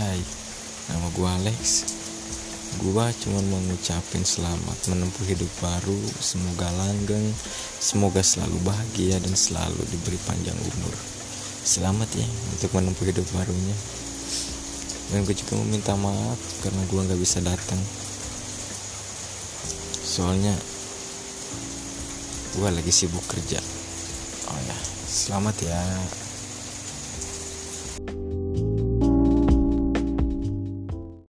[0.00, 0.20] hai
[0.88, 1.84] nama gua Alex.
[2.80, 6.00] Gua cuma mau ngucapin selamat menempuh hidup baru.
[6.24, 7.28] Semoga langgeng
[7.76, 10.94] semoga selalu bahagia dan selalu diberi panjang umur.
[11.60, 12.24] Selamat ya
[12.56, 13.76] untuk menempuh hidup barunya.
[15.12, 17.80] Dan gue juga mau minta maaf karena gua nggak bisa datang.
[20.00, 20.56] Soalnya
[22.56, 23.60] gua lagi sibuk kerja.
[24.48, 25.76] Oh ya selamat ya.